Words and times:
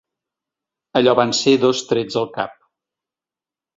Allò 1.01 1.13
van 1.21 1.35
ser 1.41 1.53
dos 1.67 1.83
trets 1.93 2.19
al 2.23 2.29
cap. 2.39 2.57